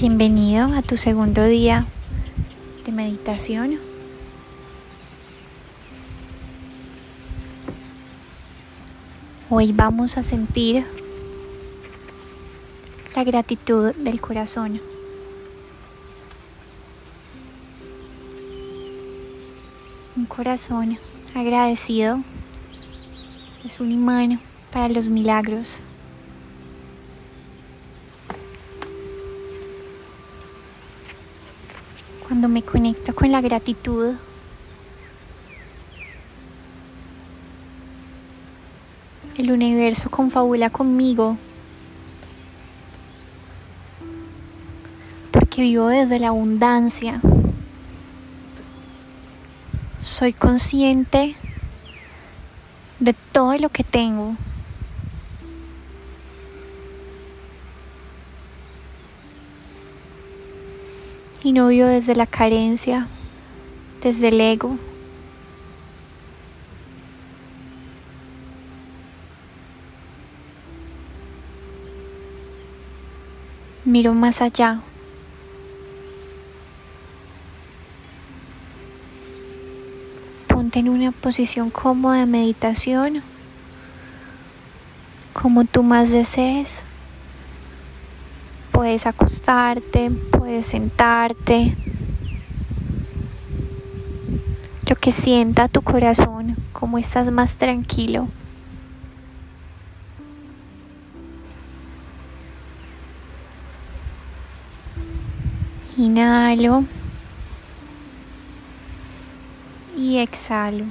Bienvenido 0.00 0.72
a 0.74 0.82
tu 0.82 0.96
segundo 0.96 1.42
día 1.44 1.84
de 2.86 2.92
meditación. 2.92 3.80
Hoy 9.50 9.72
vamos 9.72 10.16
a 10.16 10.22
sentir 10.22 10.86
la 13.16 13.24
gratitud 13.24 13.92
del 13.96 14.20
corazón. 14.20 14.80
Un 20.16 20.26
corazón 20.26 20.96
agradecido 21.34 22.22
es 23.64 23.80
un 23.80 23.90
imán 23.90 24.38
para 24.70 24.88
los 24.90 25.08
milagros. 25.08 25.80
Cuando 32.28 32.46
me 32.46 32.62
conecto 32.62 33.14
con 33.14 33.32
la 33.32 33.40
gratitud, 33.40 34.14
el 39.38 39.50
universo 39.50 40.10
confabula 40.10 40.68
conmigo 40.68 41.38
porque 45.32 45.62
vivo 45.62 45.88
desde 45.88 46.18
la 46.18 46.28
abundancia. 46.28 47.18
Soy 50.02 50.34
consciente 50.34 51.34
de 53.00 53.14
todo 53.32 53.56
lo 53.56 53.70
que 53.70 53.84
tengo. 53.84 54.36
Y 61.48 61.52
no 61.52 61.68
vivo 61.68 61.86
desde 61.86 62.14
la 62.14 62.26
carencia, 62.26 63.06
desde 64.02 64.28
el 64.28 64.38
ego. 64.38 64.76
Miro 73.86 74.12
más 74.12 74.42
allá. 74.42 74.82
Ponte 80.48 80.80
en 80.80 80.90
una 80.90 81.12
posición 81.12 81.70
cómoda 81.70 82.18
de 82.18 82.26
meditación, 82.26 83.22
como 85.32 85.64
tú 85.64 85.82
más 85.82 86.12
desees. 86.12 86.84
Puedes 88.78 89.06
acostarte, 89.06 90.08
puedes 90.30 90.66
sentarte. 90.66 91.74
Lo 94.88 94.94
que 94.94 95.10
sienta 95.10 95.66
tu 95.66 95.82
corazón, 95.82 96.56
como 96.72 96.96
estás 96.96 97.28
más 97.32 97.56
tranquilo. 97.56 98.28
Inhalo 105.96 106.84
y 109.96 110.18
exhalo. 110.18 110.84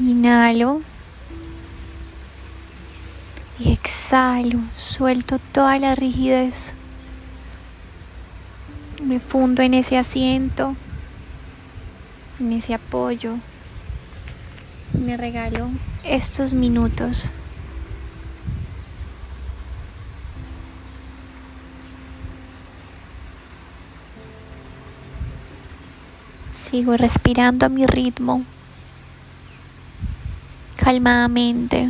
Inhalo 0.00 0.82
exhalo, 3.82 4.60
suelto 4.76 5.38
toda 5.52 5.78
la 5.78 5.94
rigidez. 5.94 6.74
Me 9.02 9.18
fundo 9.18 9.62
en 9.62 9.74
ese 9.74 9.96
asiento, 9.96 10.76
en 12.38 12.52
ese 12.52 12.74
apoyo. 12.74 13.36
Me 14.92 15.16
regalo 15.16 15.70
estos 16.04 16.52
minutos. 16.52 17.30
Sigo 26.70 26.96
respirando 26.96 27.66
a 27.66 27.68
mi 27.68 27.84
ritmo, 27.84 28.44
calmadamente. 30.76 31.89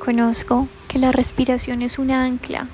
Reconozco 0.00 0.66
que 0.88 0.98
la 0.98 1.12
respiración 1.12 1.82
es 1.82 1.98
un 1.98 2.10
ancla 2.10 2.66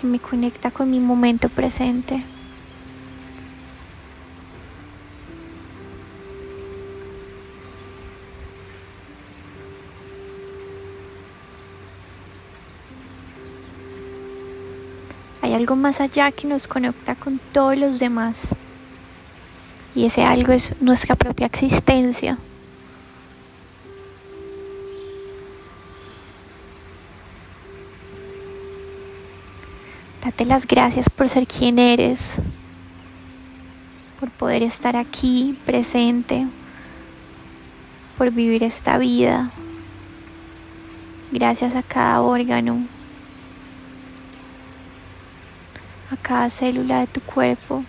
que 0.00 0.06
me 0.06 0.20
conecta 0.20 0.70
con 0.70 0.88
mi 0.88 1.00
momento 1.00 1.48
presente. 1.48 2.22
Hay 15.42 15.54
algo 15.54 15.74
más 15.74 16.00
allá 16.00 16.30
que 16.30 16.46
nos 16.46 16.68
conecta 16.68 17.16
con 17.16 17.40
todos 17.52 17.76
los 17.76 17.98
demás. 17.98 18.42
Y 19.92 20.04
ese 20.04 20.22
algo 20.22 20.52
es 20.52 20.80
nuestra 20.80 21.16
propia 21.16 21.46
existencia. 21.46 22.38
Date 30.36 30.50
las 30.50 30.66
gracias 30.66 31.08
por 31.08 31.30
ser 31.30 31.46
quien 31.46 31.78
eres, 31.78 32.36
por 34.20 34.30
poder 34.30 34.62
estar 34.62 34.94
aquí 34.94 35.58
presente, 35.64 36.46
por 38.18 38.30
vivir 38.30 38.62
esta 38.62 38.98
vida. 38.98 39.50
Gracias 41.32 41.74
a 41.74 41.82
cada 41.82 42.20
órgano, 42.20 42.84
a 46.10 46.18
cada 46.18 46.50
célula 46.50 47.00
de 47.00 47.06
tu 47.06 47.22
cuerpo, 47.22 47.82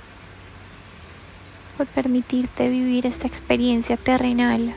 por 1.76 1.86
permitirte 1.88 2.70
vivir 2.70 3.06
esta 3.06 3.28
experiencia 3.28 3.98
terrenal. 3.98 4.74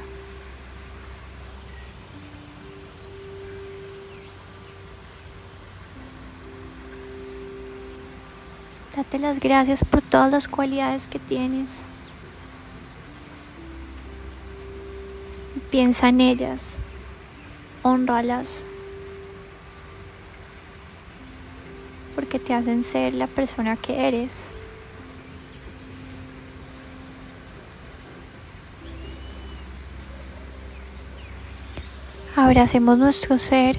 Date 9.11 9.23
las 9.23 9.41
gracias 9.41 9.83
por 9.83 10.03
todas 10.03 10.31
las 10.31 10.47
cualidades 10.47 11.09
que 11.09 11.19
tienes. 11.19 11.69
Piensa 15.69 16.11
en 16.11 16.21
ellas, 16.21 16.61
honralas, 17.83 18.63
porque 22.15 22.39
te 22.39 22.55
hacen 22.55 22.85
ser 22.85 23.15
la 23.15 23.27
persona 23.27 23.77
que 23.77 24.07
eres. 24.07 24.47
Abracemos 32.37 32.97
nuestro 32.97 33.39
ser, 33.39 33.77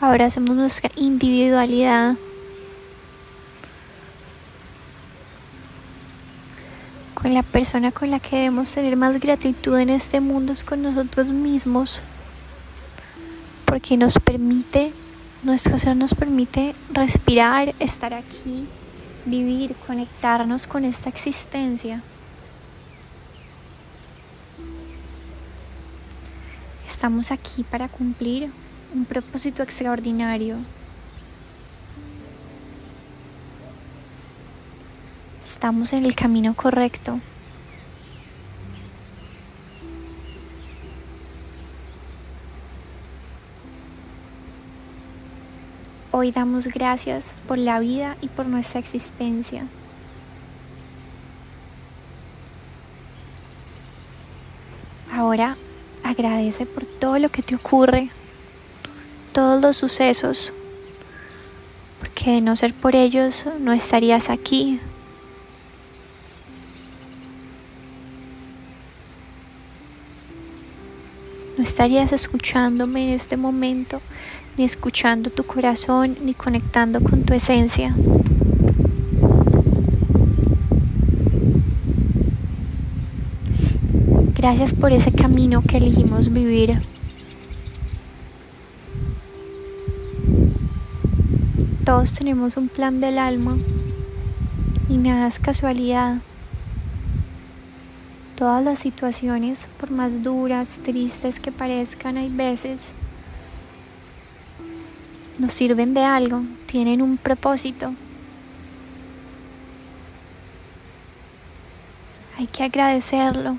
abracemos 0.00 0.56
nuestra 0.56 0.90
individualidad. 0.96 2.16
Con 7.20 7.34
la 7.34 7.42
persona 7.42 7.92
con 7.92 8.10
la 8.10 8.18
que 8.18 8.36
debemos 8.36 8.72
tener 8.72 8.96
más 8.96 9.20
gratitud 9.20 9.78
en 9.78 9.90
este 9.90 10.20
mundo 10.20 10.52
es 10.52 10.64
con 10.64 10.82
nosotros 10.82 11.28
mismos, 11.28 12.00
porque 13.66 13.96
nos 13.98 14.14
permite, 14.14 14.92
nuestro 15.42 15.78
ser 15.78 15.96
nos 15.96 16.14
permite 16.14 16.74
respirar, 16.92 17.74
estar 17.78 18.14
aquí, 18.14 18.66
vivir, 19.26 19.74
conectarnos 19.86 20.66
con 20.66 20.84
esta 20.84 21.10
existencia. 21.10 22.02
Estamos 26.86 27.30
aquí 27.30 27.64
para 27.64 27.88
cumplir 27.88 28.50
un 28.94 29.04
propósito 29.04 29.62
extraordinario 29.62 30.56
estamos 35.50 35.92
en 35.92 36.04
el 36.04 36.14
camino 36.14 36.54
correcto. 36.54 37.20
Hoy 46.12 46.32
damos 46.32 46.66
gracias 46.68 47.34
por 47.46 47.58
la 47.58 47.78
vida 47.80 48.16
y 48.20 48.28
por 48.28 48.46
nuestra 48.46 48.80
existencia. 48.80 49.66
Ahora 55.12 55.56
Agradece 56.02 56.66
por 56.66 56.84
todo 56.84 57.18
lo 57.18 57.28
que 57.28 57.40
te 57.40 57.54
ocurre, 57.54 58.10
todos 59.32 59.62
los 59.62 59.76
sucesos, 59.76 60.52
porque 62.00 62.32
de 62.32 62.40
no 62.40 62.56
ser 62.56 62.74
por 62.74 62.96
ellos 62.96 63.44
no 63.60 63.72
estarías 63.72 64.28
aquí. 64.28 64.80
No 71.60 71.64
estarías 71.64 72.10
escuchándome 72.14 73.08
en 73.08 73.14
este 73.14 73.36
momento, 73.36 74.00
ni 74.56 74.64
escuchando 74.64 75.28
tu 75.28 75.44
corazón, 75.44 76.16
ni 76.24 76.32
conectando 76.32 77.02
con 77.02 77.24
tu 77.24 77.34
esencia. 77.34 77.94
Gracias 84.38 84.72
por 84.72 84.90
ese 84.92 85.12
camino 85.12 85.60
que 85.60 85.76
elegimos 85.76 86.32
vivir. 86.32 86.80
Todos 91.84 92.14
tenemos 92.14 92.56
un 92.56 92.68
plan 92.68 93.02
del 93.02 93.18
alma 93.18 93.58
y 94.88 94.96
nada 94.96 95.28
es 95.28 95.38
casualidad. 95.38 96.22
Todas 98.40 98.64
las 98.64 98.78
situaciones, 98.78 99.68
por 99.78 99.90
más 99.90 100.22
duras, 100.22 100.80
tristes 100.82 101.38
que 101.38 101.52
parezcan, 101.52 102.16
hay 102.16 102.30
veces, 102.30 102.94
nos 105.38 105.52
sirven 105.52 105.92
de 105.92 106.04
algo, 106.04 106.40
tienen 106.64 107.02
un 107.02 107.18
propósito. 107.18 107.92
Hay 112.38 112.46
que 112.46 112.62
agradecerlo. 112.62 113.58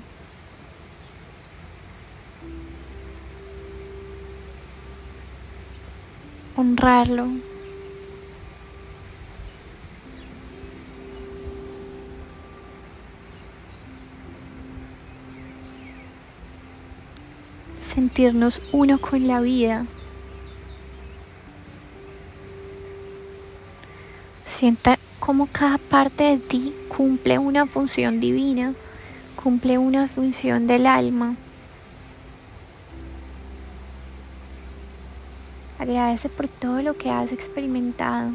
honrarlo. 6.56 7.51
Sentirnos 17.92 18.62
uno 18.72 18.98
con 18.98 19.28
la 19.28 19.40
vida. 19.40 19.84
Sienta 24.46 24.98
cómo 25.20 25.46
cada 25.52 25.76
parte 25.76 26.24
de 26.24 26.38
ti 26.38 26.74
cumple 26.88 27.38
una 27.38 27.66
función 27.66 28.18
divina, 28.18 28.72
cumple 29.36 29.76
una 29.76 30.08
función 30.08 30.66
del 30.66 30.86
alma. 30.86 31.36
Agradece 35.78 36.30
por 36.30 36.48
todo 36.48 36.80
lo 36.80 36.94
que 36.94 37.10
has 37.10 37.30
experimentado. 37.30 38.30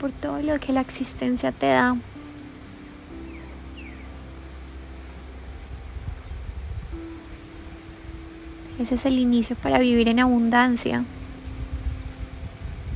Por 0.00 0.10
todo 0.10 0.40
lo 0.40 0.58
que 0.58 0.72
la 0.72 0.80
existencia 0.80 1.52
te 1.52 1.66
da. 1.66 1.94
Ese 8.78 8.94
es 8.94 9.06
el 9.06 9.18
inicio 9.18 9.56
para 9.56 9.78
vivir 9.78 10.08
en 10.08 10.20
abundancia. 10.20 11.04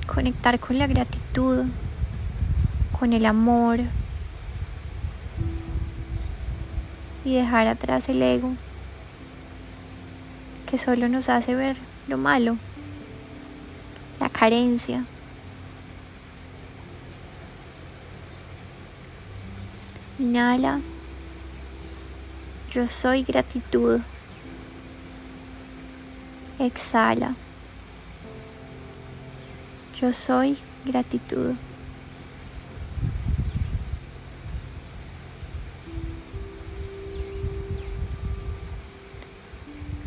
Conectar 0.06 0.58
con 0.60 0.78
la 0.78 0.86
gratitud, 0.86 1.64
con 2.98 3.12
el 3.12 3.26
amor, 3.26 3.80
y 7.24 7.34
dejar 7.34 7.66
atrás 7.68 8.08
el 8.08 8.22
ego 8.22 8.52
que 10.66 10.78
solo 10.78 11.08
nos 11.08 11.28
hace 11.28 11.54
ver 11.54 11.76
lo 12.08 12.16
malo, 12.16 12.56
la 14.18 14.30
carencia. 14.30 15.04
Inhala. 20.18 20.80
Yo 22.72 22.86
soy 22.86 23.22
gratitud. 23.22 24.00
Exhala. 26.58 27.34
Yo 30.00 30.12
soy 30.12 30.56
gratitud. 30.84 31.54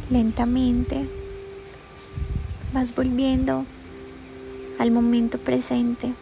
lentamente 0.10 1.08
vas 2.74 2.94
volviendo 2.94 3.66
al 4.80 4.92
momento 4.92 5.38
presente, 5.38 6.14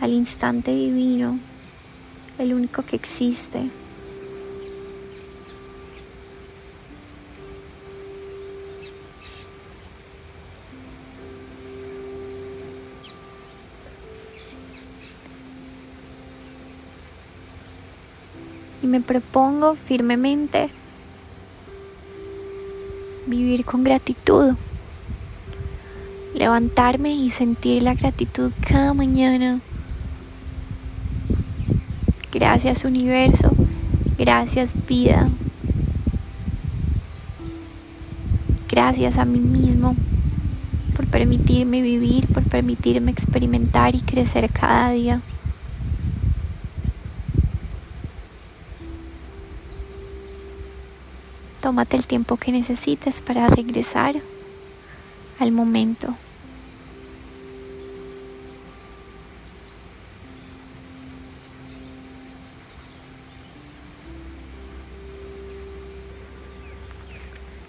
al 0.00 0.12
instante 0.12 0.72
divino, 0.72 1.38
el 2.38 2.54
único 2.54 2.82
que 2.82 2.96
existe. 2.96 3.70
Y 18.82 18.86
me 18.86 19.00
propongo 19.00 19.76
firmemente 19.76 20.68
vivir 23.26 23.64
con 23.64 23.84
gratitud, 23.84 24.56
levantarme 26.34 27.14
y 27.14 27.30
sentir 27.30 27.82
la 27.82 27.94
gratitud 27.94 28.50
cada 28.66 28.92
mañana. 28.94 29.60
Gracias 32.32 32.84
universo, 32.84 33.50
gracias 34.18 34.74
vida, 34.88 35.28
gracias 38.68 39.18
a 39.18 39.24
mí 39.24 39.38
mismo 39.38 39.94
por 40.96 41.06
permitirme 41.06 41.82
vivir, 41.82 42.26
por 42.28 42.42
permitirme 42.42 43.10
experimentar 43.10 43.94
y 43.94 44.00
crecer 44.00 44.50
cada 44.50 44.90
día. 44.90 45.20
Tómate 51.62 51.96
el 51.96 52.08
tiempo 52.08 52.36
que 52.38 52.50
necesites 52.50 53.22
para 53.22 53.46
regresar 53.46 54.16
al 55.38 55.52
momento. 55.52 56.16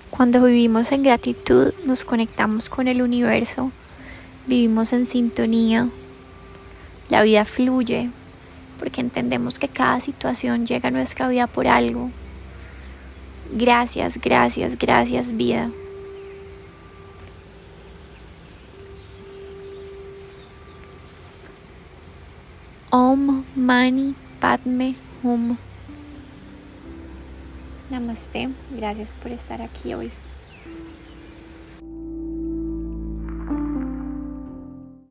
Cuando 0.09 0.43
vivimos 0.43 0.91
en 0.91 1.03
gratitud 1.03 1.71
nos 1.85 2.03
conectamos 2.03 2.69
con 2.69 2.87
el 2.87 2.99
universo, 2.99 3.71
vivimos 4.47 4.91
en 4.93 5.05
sintonía, 5.05 5.87
la 7.09 7.21
vida 7.21 7.45
fluye 7.45 8.09
porque 8.79 9.01
entendemos 9.01 9.59
que 9.59 9.67
cada 9.67 9.99
situación 9.99 10.65
llega 10.65 10.87
a 10.87 10.91
nuestra 10.91 11.27
vida 11.27 11.45
por 11.45 11.67
algo 11.67 12.09
Gracias, 13.55 14.19
gracias, 14.19 14.77
gracias 14.77 15.35
vida. 15.37 15.69
Om 22.89 23.43
Mani 23.55 24.15
Padme 24.39 24.95
Hum. 25.23 25.55
Namaste. 27.89 28.49
Gracias 28.71 29.13
por 29.13 29.31
estar 29.31 29.61
aquí 29.61 29.93
hoy. 29.93 30.11